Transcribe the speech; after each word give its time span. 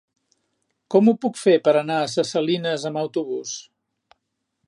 Com 0.95 1.09
ho 1.09 1.13
puc 1.25 1.37
fer 1.41 1.53
per 1.67 1.75
anar 1.83 1.99
a 2.05 2.09
Ses 2.15 2.33
Salines 2.37 2.87
amb 2.91 3.01
autobús? 3.05 3.55